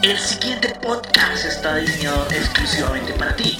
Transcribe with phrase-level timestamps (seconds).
[0.00, 3.58] El siguiente podcast está diseñado exclusivamente para ti.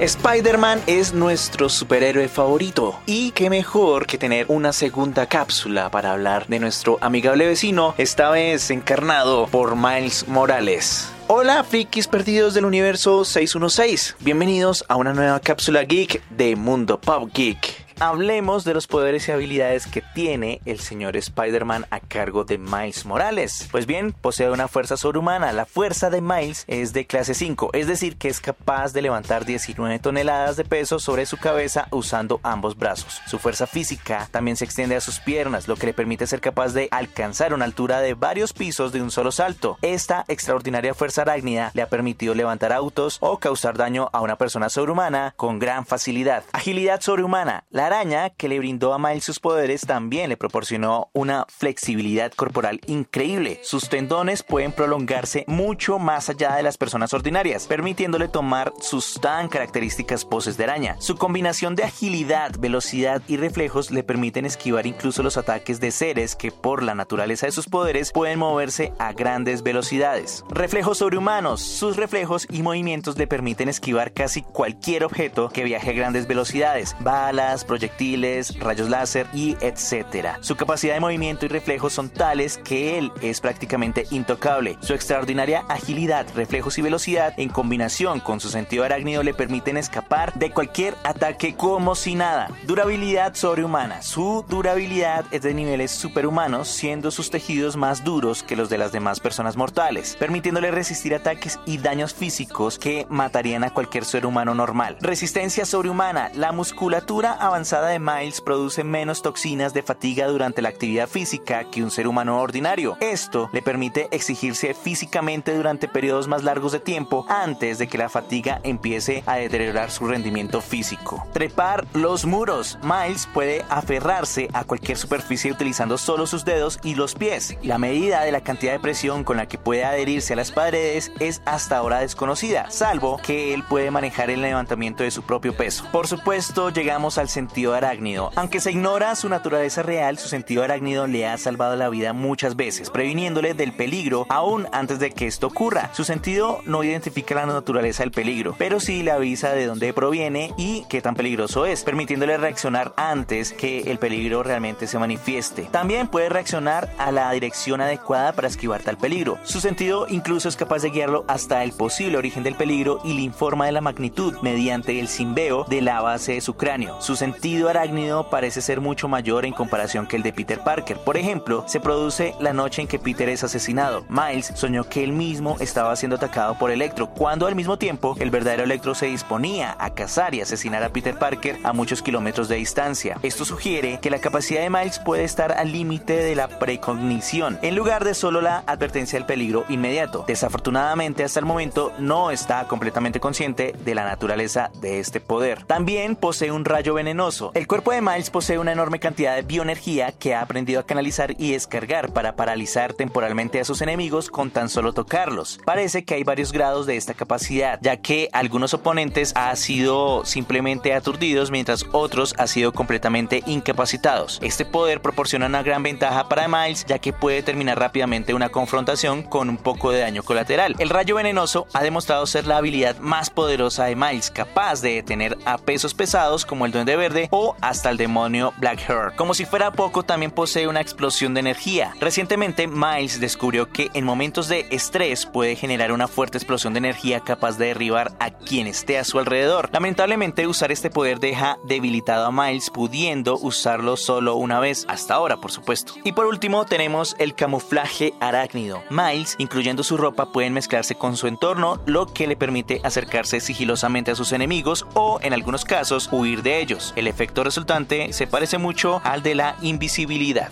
[0.00, 6.46] Spider-Man es nuestro superhéroe favorito y qué mejor que tener una segunda cápsula para hablar
[6.46, 11.13] de nuestro amigable vecino, esta vez encarnado por Miles Morales.
[11.26, 17.30] Hola frikis perdidos del universo 616, bienvenidos a una nueva cápsula geek de Mundo Pop
[17.32, 22.58] Geek hablemos de los poderes y habilidades que tiene el señor Spider-Man a cargo de
[22.58, 23.68] Miles Morales.
[23.70, 25.52] Pues bien, posee una fuerza sobrehumana.
[25.52, 29.44] La fuerza de Miles es de clase 5, es decir, que es capaz de levantar
[29.44, 33.20] 19 toneladas de peso sobre su cabeza usando ambos brazos.
[33.26, 36.72] Su fuerza física también se extiende a sus piernas, lo que le permite ser capaz
[36.72, 39.78] de alcanzar una altura de varios pisos de un solo salto.
[39.82, 44.68] Esta extraordinaria fuerza arácnida le ha permitido levantar autos o causar daño a una persona
[44.68, 46.44] sobrehumana con gran facilidad.
[46.52, 47.64] Agilidad sobrehumana.
[47.86, 53.58] Araña que le brindó a Miles sus poderes también le proporcionó una flexibilidad corporal increíble.
[53.62, 59.48] Sus tendones pueden prolongarse mucho más allá de las personas ordinarias, permitiéndole tomar sus tan
[59.48, 60.96] características poses de araña.
[60.98, 66.36] Su combinación de agilidad, velocidad y reflejos le permiten esquivar incluso los ataques de seres
[66.36, 70.44] que por la naturaleza de sus poderes pueden moverse a grandes velocidades.
[70.50, 71.62] Reflejos sobrehumanos.
[71.62, 76.94] Sus reflejos y movimientos le permiten esquivar casi cualquier objeto que viaje a grandes velocidades.
[77.00, 80.38] Balas, proyectiles, rayos láser y etcétera.
[80.42, 84.78] Su capacidad de movimiento y reflejos son tales que él es prácticamente intocable.
[84.80, 90.32] Su extraordinaria agilidad, reflejos y velocidad en combinación con su sentido arácnido le permiten escapar
[90.34, 92.48] de cualquier ataque como si nada.
[92.64, 94.02] Durabilidad sobrehumana.
[94.02, 98.92] Su durabilidad es de niveles superhumanos, siendo sus tejidos más duros que los de las
[98.92, 104.54] demás personas mortales, permitiéndole resistir ataques y daños físicos que matarían a cualquier ser humano
[104.54, 104.96] normal.
[105.00, 106.30] Resistencia sobrehumana.
[106.34, 111.82] La musculatura avanzada de Miles produce menos toxinas de fatiga durante la actividad física que
[111.82, 112.98] un ser humano ordinario.
[113.00, 118.10] Esto le permite exigirse físicamente durante periodos más largos de tiempo antes de que la
[118.10, 121.26] fatiga empiece a deteriorar su rendimiento físico.
[121.32, 122.78] Trepar los muros.
[122.82, 127.56] Miles puede aferrarse a cualquier superficie utilizando solo sus dedos y los pies.
[127.62, 131.12] La medida de la cantidad de presión con la que puede adherirse a las paredes
[131.18, 135.86] es hasta ahora desconocida, salvo que él puede manejar el levantamiento de su propio peso.
[135.90, 138.32] Por supuesto, llegamos al sentido sentido arácnido.
[138.34, 142.56] Aunque se ignora su naturaleza real, su sentido arácnido le ha salvado la vida muchas
[142.56, 145.90] veces, previniéndole del peligro aún antes de que esto ocurra.
[145.92, 150.52] Su sentido no identifica la naturaleza del peligro, pero sí le avisa de dónde proviene
[150.56, 155.68] y qué tan peligroso es, permitiéndole reaccionar antes que el peligro realmente se manifieste.
[155.70, 159.38] También puede reaccionar a la dirección adecuada para esquivar tal peligro.
[159.44, 163.22] Su sentido incluso es capaz de guiarlo hasta el posible origen del peligro y le
[163.22, 167.00] informa de la magnitud mediante el simbeo de la base de su cráneo.
[167.00, 170.96] Su sentido sentido arácnido parece ser mucho mayor en comparación que el de Peter Parker.
[170.96, 174.02] Por ejemplo, se produce la noche en que Peter es asesinado.
[174.08, 178.30] Miles soñó que él mismo estaba siendo atacado por Electro, cuando al mismo tiempo el
[178.30, 182.56] verdadero Electro se disponía a cazar y asesinar a Peter Parker a muchos kilómetros de
[182.56, 183.18] distancia.
[183.22, 187.74] Esto sugiere que la capacidad de Miles puede estar al límite de la precognición, en
[187.74, 190.24] lugar de solo la advertencia del peligro inmediato.
[190.26, 195.64] Desafortunadamente, hasta el momento no está completamente consciente de la naturaleza de este poder.
[195.64, 200.12] También posee un rayo venenoso el cuerpo de Miles posee una enorme cantidad de bioenergía
[200.12, 204.68] que ha aprendido a canalizar y descargar para paralizar temporalmente a sus enemigos con tan
[204.68, 205.58] solo tocarlos.
[205.64, 210.94] Parece que hay varios grados de esta capacidad, ya que algunos oponentes han sido simplemente
[210.94, 214.38] aturdidos mientras otros han sido completamente incapacitados.
[214.42, 219.22] Este poder proporciona una gran ventaja para Miles, ya que puede terminar rápidamente una confrontación
[219.22, 220.76] con un poco de daño colateral.
[220.78, 225.36] El rayo venenoso ha demostrado ser la habilidad más poderosa de Miles, capaz de detener
[225.44, 229.16] a pesos pesados como el Duende Verde o hasta el demonio Blackheart.
[229.16, 231.94] Como si fuera poco, también posee una explosión de energía.
[232.00, 237.20] Recientemente, Miles descubrió que en momentos de estrés puede generar una fuerte explosión de energía
[237.20, 239.70] capaz de derribar a quien esté a su alrededor.
[239.72, 245.36] Lamentablemente, usar este poder deja debilitado a Miles, pudiendo usarlo solo una vez, hasta ahora,
[245.38, 245.94] por supuesto.
[246.04, 248.82] Y por último, tenemos el camuflaje arácnido.
[248.90, 254.10] Miles, incluyendo su ropa, pueden mezclarse con su entorno, lo que le permite acercarse sigilosamente
[254.10, 256.92] a sus enemigos o, en algunos casos, huir de ellos.
[256.96, 260.50] El efecto resultante se parece mucho al de la invisibilidad.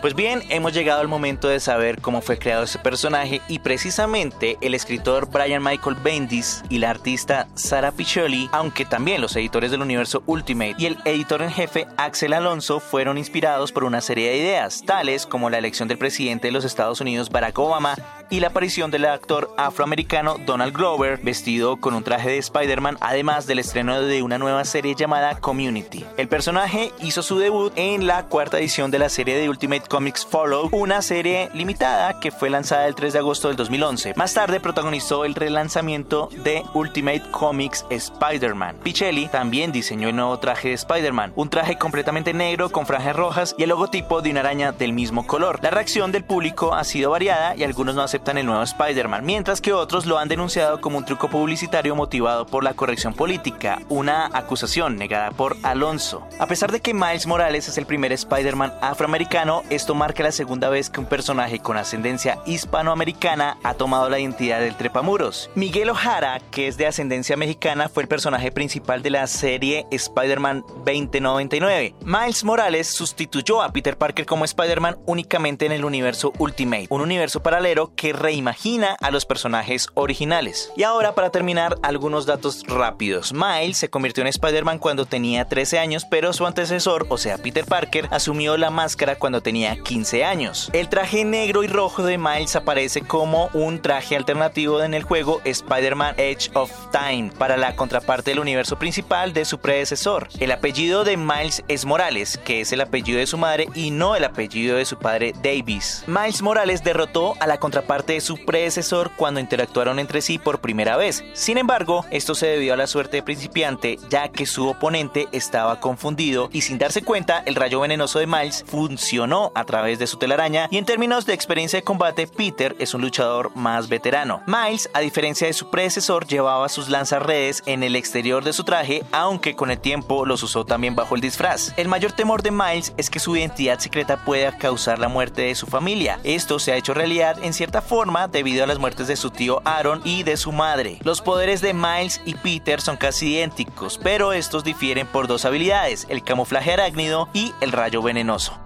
[0.00, 4.58] Pues bien, hemos llegado al momento de saber cómo fue creado ese personaje y precisamente
[4.60, 9.80] el escritor Brian Michael Bendis y la artista Sara Piccioli, aunque también los editores del
[9.80, 14.36] universo Ultimate y el editor en jefe Axel Alonso fueron inspirados por una serie de
[14.36, 17.94] ideas, tales como la elección del presidente de los Estados Unidos Barack Obama
[18.30, 23.46] y la aparición del actor afroamericano Donald Glover vestido con un traje de Spider-Man, además
[23.46, 26.04] del estreno de una nueva serie llamada Community.
[26.16, 30.26] El personaje hizo su debut en la cuarta edición de la serie de Ultimate Comics
[30.26, 34.14] Follow, una serie limitada que fue lanzada el 3 de agosto del 2011.
[34.16, 38.76] Más tarde protagonizó el relanzamiento de Ultimate Comics Spider-Man.
[38.82, 43.54] Pichelli también diseñó el nuevo traje de Spider-Man, un traje completamente negro con franjas rojas
[43.58, 45.60] y el logotipo de una araña del mismo color.
[45.62, 49.60] La reacción del público ha sido variada y algunos no aceptan el nuevo Spider-Man, mientras
[49.60, 54.30] que otros lo han denunciado como un truco publicitario motivado por la corrección política, una
[54.32, 56.24] acusación negada por Alonso.
[56.38, 60.68] A pesar de que Miles Morales es el primer Spider-Man afroamericano, esto marca la segunda
[60.68, 65.50] vez que un personaje con ascendencia hispanoamericana ha tomado la identidad del trepamuros.
[65.56, 70.64] Miguel O'Hara, que es de ascendencia mexicana, fue el personaje principal de la serie Spider-Man
[70.84, 71.96] 2099.
[72.04, 77.42] Miles Morales sustituyó a Peter Parker como Spider-Man únicamente en el universo Ultimate, un universo
[77.42, 80.70] paralelo que reimagina a los personajes originales.
[80.76, 83.32] Y ahora para terminar, algunos datos rápidos.
[83.32, 87.64] Miles se convirtió en Spider-Man cuando tenía 13 años, pero su antecesor, o sea Peter
[87.64, 90.70] Parker, asumió la máscara cuando tenía 15 años.
[90.72, 95.40] El traje negro y rojo de Miles aparece como un traje alternativo en el juego
[95.44, 100.28] Spider-Man Edge of Time para la contraparte del universo principal de su predecesor.
[100.40, 104.16] El apellido de Miles es Morales, que es el apellido de su madre y no
[104.16, 106.04] el apellido de su padre Davis.
[106.06, 110.96] Miles Morales derrotó a la contraparte de su predecesor cuando interactuaron entre sí por primera
[110.96, 111.24] vez.
[111.32, 115.78] Sin embargo, esto se debió a la suerte de principiante, ya que su oponente estaba
[115.78, 120.16] confundido y sin darse cuenta, el rayo venenoso de Miles funcionó a través de su
[120.16, 124.42] telaraña y en términos de experiencia de combate, Peter es un luchador más veterano.
[124.46, 129.04] Miles, a diferencia de su predecesor, llevaba sus lanzarredes en el exterior de su traje,
[129.12, 131.72] aunque con el tiempo los usó también bajo el disfraz.
[131.76, 135.54] El mayor temor de Miles es que su identidad secreta pueda causar la muerte de
[135.54, 136.18] su familia.
[136.24, 139.62] Esto se ha hecho realidad en cierta forma debido a las muertes de su tío
[139.64, 140.98] Aaron y de su madre.
[141.04, 146.06] Los poderes de Miles y Peter son casi idénticos, pero estos difieren por dos habilidades,
[146.08, 148.58] el camuflaje arácnido y el rayo venenoso.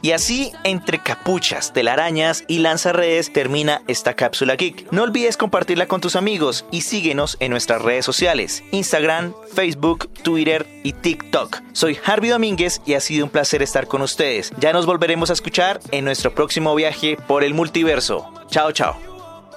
[0.00, 4.92] Y así, entre capuchas, telarañas y lanzarredes, termina esta cápsula geek.
[4.92, 10.66] No olvides compartirla con tus amigos y síguenos en nuestras redes sociales, Instagram, Facebook, Twitter
[10.84, 11.62] y TikTok.
[11.72, 14.52] Soy Harvey Domínguez y ha sido un placer estar con ustedes.
[14.58, 18.37] Ya nos volveremos a escuchar en nuestro próximo viaje por el multiverso.
[18.50, 18.96] Chao, chao.